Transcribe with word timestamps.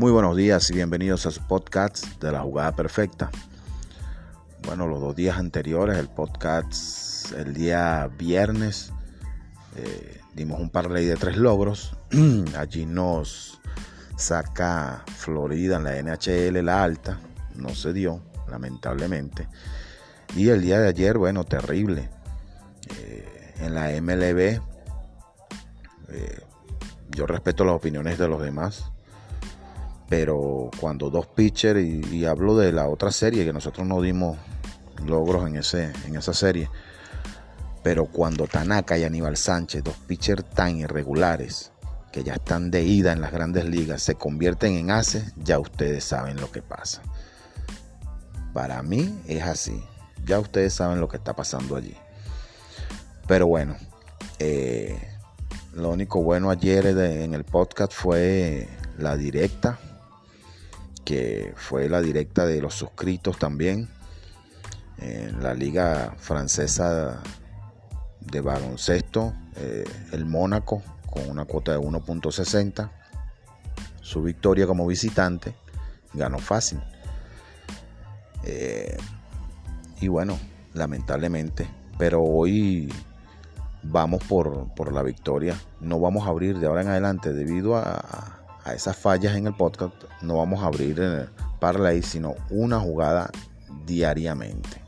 Muy 0.00 0.12
buenos 0.12 0.34
días 0.34 0.70
y 0.70 0.72
bienvenidos 0.72 1.26
a 1.26 1.30
su 1.30 1.46
podcast 1.46 2.06
de 2.22 2.32
la 2.32 2.40
jugada 2.40 2.74
perfecta. 2.74 3.30
Bueno, 4.62 4.86
los 4.86 4.98
dos 4.98 5.14
días 5.14 5.36
anteriores, 5.36 5.98
el 5.98 6.08
podcast, 6.08 7.32
el 7.32 7.52
día 7.52 8.08
viernes, 8.16 8.94
eh, 9.76 10.22
dimos 10.32 10.58
un 10.58 10.70
parlay 10.70 11.04
de 11.04 11.16
tres 11.16 11.36
logros. 11.36 11.98
Allí 12.56 12.86
nos 12.86 13.60
saca 14.16 15.04
Florida 15.18 15.76
en 15.76 15.84
la 15.84 16.02
NHL 16.02 16.64
la 16.64 16.82
alta, 16.82 17.20
no 17.54 17.68
se 17.74 17.92
dio, 17.92 18.22
lamentablemente. 18.48 19.48
Y 20.34 20.48
el 20.48 20.62
día 20.62 20.80
de 20.80 20.88
ayer, 20.88 21.18
bueno, 21.18 21.44
terrible. 21.44 22.08
Eh, 23.00 23.54
en 23.58 23.74
la 23.74 23.90
MLB, 24.00 24.62
eh, 26.08 26.40
yo 27.10 27.26
respeto 27.26 27.66
las 27.66 27.74
opiniones 27.74 28.16
de 28.16 28.28
los 28.28 28.40
demás 28.40 28.90
pero 30.10 30.72
cuando 30.80 31.08
dos 31.08 31.28
pitchers, 31.28 31.80
y, 31.80 32.26
hablo 32.26 32.56
de 32.56 32.72
la 32.72 32.88
otra 32.88 33.12
serie, 33.12 33.44
que 33.44 33.52
nosotros 33.52 33.86
no 33.86 34.02
dimos 34.02 34.36
logros 35.06 35.46
en, 35.46 35.54
ese, 35.54 35.92
en 36.04 36.16
esa 36.16 36.34
serie, 36.34 36.68
pero 37.84 38.06
cuando 38.06 38.48
Tanaka 38.48 38.98
y 38.98 39.04
Aníbal 39.04 39.36
Sánchez, 39.36 39.84
dos 39.84 39.94
pitchers 40.08 40.44
tan 40.50 40.78
irregulares, 40.78 41.70
que 42.10 42.24
ya 42.24 42.34
están 42.34 42.72
de 42.72 42.82
ida 42.82 43.12
en 43.12 43.20
las 43.20 43.30
grandes 43.30 43.66
ligas, 43.66 44.02
se 44.02 44.16
convierten 44.16 44.72
en 44.74 44.90
aces, 44.90 45.32
ya 45.36 45.60
ustedes 45.60 46.02
saben 46.02 46.40
lo 46.40 46.50
que 46.50 46.60
pasa. 46.60 47.02
Para 48.52 48.82
mí 48.82 49.16
es 49.28 49.44
así. 49.44 49.80
Ya 50.26 50.40
ustedes 50.40 50.74
saben 50.74 50.98
lo 50.98 51.06
que 51.06 51.18
está 51.18 51.36
pasando 51.36 51.76
allí. 51.76 51.96
Pero 53.28 53.46
bueno, 53.46 53.76
eh, 54.40 55.00
lo 55.72 55.90
único 55.90 56.20
bueno 56.20 56.50
ayer 56.50 56.84
en 56.86 57.32
el 57.32 57.44
podcast 57.44 57.92
fue 57.92 58.68
la 58.98 59.16
directa 59.16 59.78
que 61.10 61.52
fue 61.56 61.88
la 61.88 62.00
directa 62.00 62.46
de 62.46 62.62
los 62.62 62.72
suscritos 62.72 63.36
también 63.36 63.88
en 64.98 65.42
la 65.42 65.54
liga 65.54 66.14
francesa 66.18 67.20
de 68.20 68.40
baloncesto, 68.40 69.34
eh, 69.56 69.82
el 70.12 70.24
Mónaco 70.24 70.84
con 71.10 71.28
una 71.28 71.46
cuota 71.46 71.72
de 71.72 71.78
1.60. 71.78 72.92
Su 74.00 74.22
victoria 74.22 74.68
como 74.68 74.86
visitante 74.86 75.56
ganó 76.14 76.38
fácil. 76.38 76.80
Eh, 78.44 78.96
y 80.00 80.06
bueno, 80.06 80.38
lamentablemente, 80.74 81.68
pero 81.98 82.22
hoy 82.22 82.88
vamos 83.82 84.22
por, 84.28 84.72
por, 84.74 84.92
la 84.92 85.02
victoria. 85.02 85.56
No 85.80 85.98
vamos 85.98 86.28
a 86.28 86.30
abrir 86.30 86.60
de 86.60 86.68
ahora 86.68 86.82
en 86.82 86.88
adelante 86.88 87.32
debido 87.32 87.76
a, 87.76 88.39
a 88.70 88.74
esas 88.74 88.96
fallas 88.96 89.36
en 89.36 89.46
el 89.48 89.54
podcast, 89.54 89.94
no 90.22 90.38
vamos 90.38 90.62
a 90.62 90.66
abrir 90.66 90.98
el 91.00 91.28
parlay, 91.58 92.02
sino 92.02 92.36
una 92.50 92.78
jugada 92.78 93.30
diariamente. 93.84 94.80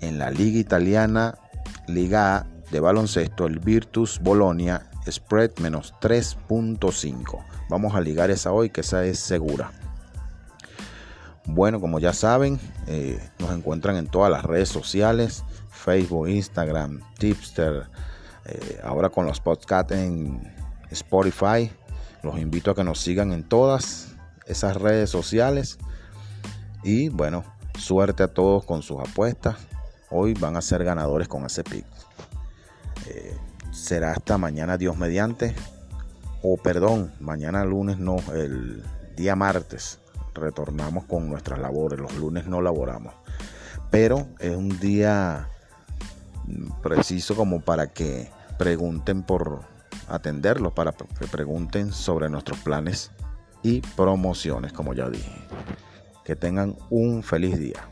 En 0.00 0.18
la 0.18 0.30
Liga 0.30 0.58
Italiana, 0.58 1.38
Liga 1.86 2.36
A 2.36 2.46
de 2.70 2.80
baloncesto, 2.80 3.46
el 3.46 3.58
Virtus 3.58 4.20
Bolonia 4.20 4.90
Spread 5.10 5.52
menos 5.60 5.94
3.5. 6.02 7.42
Vamos 7.70 7.94
a 7.94 8.02
ligar 8.02 8.30
esa 8.30 8.52
hoy, 8.52 8.68
que 8.68 8.82
esa 8.82 9.04
es 9.06 9.18
segura. 9.18 9.72
Bueno, 11.50 11.80
como 11.80 11.98
ya 11.98 12.12
saben, 12.12 12.60
eh, 12.86 13.18
nos 13.38 13.50
encuentran 13.52 13.96
en 13.96 14.06
todas 14.06 14.30
las 14.30 14.44
redes 14.44 14.68
sociales, 14.68 15.44
Facebook, 15.70 16.28
Instagram, 16.28 17.00
Tipster, 17.18 17.86
eh, 18.44 18.80
ahora 18.84 19.08
con 19.08 19.24
los 19.24 19.40
podcasts 19.40 19.92
en 19.92 20.42
Spotify. 20.90 21.72
Los 22.22 22.38
invito 22.38 22.70
a 22.70 22.74
que 22.74 22.84
nos 22.84 23.00
sigan 23.00 23.32
en 23.32 23.44
todas 23.44 24.14
esas 24.44 24.76
redes 24.76 25.08
sociales. 25.08 25.78
Y 26.84 27.08
bueno, 27.08 27.44
suerte 27.78 28.24
a 28.24 28.28
todos 28.28 28.66
con 28.66 28.82
sus 28.82 29.00
apuestas. 29.00 29.56
Hoy 30.10 30.34
van 30.34 30.54
a 30.54 30.60
ser 30.60 30.84
ganadores 30.84 31.28
con 31.28 31.46
ese 31.46 31.64
pick. 31.64 31.86
Eh, 33.06 33.34
será 33.72 34.12
hasta 34.12 34.36
mañana 34.36 34.76
Dios 34.76 34.98
mediante. 34.98 35.56
O 36.42 36.58
perdón, 36.58 37.10
mañana 37.20 37.64
lunes 37.64 37.98
no, 37.98 38.16
el 38.34 38.84
día 39.16 39.34
martes 39.34 39.98
retornamos 40.38 41.04
con 41.04 41.28
nuestras 41.28 41.58
labores. 41.58 41.98
Los 41.98 42.14
lunes 42.16 42.46
no 42.46 42.62
laboramos. 42.62 43.14
Pero 43.90 44.28
es 44.38 44.54
un 44.54 44.78
día 44.80 45.48
preciso 46.82 47.36
como 47.36 47.60
para 47.60 47.88
que 47.88 48.30
pregunten 48.58 49.22
por 49.22 49.60
atenderlos, 50.08 50.72
para 50.72 50.92
que 50.92 51.26
pregunten 51.26 51.92
sobre 51.92 52.28
nuestros 52.28 52.58
planes 52.60 53.10
y 53.62 53.80
promociones, 53.80 54.72
como 54.72 54.94
ya 54.94 55.08
dije. 55.08 55.32
Que 56.24 56.36
tengan 56.36 56.76
un 56.90 57.22
feliz 57.22 57.58
día. 57.58 57.88